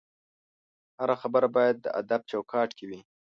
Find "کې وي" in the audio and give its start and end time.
2.77-2.99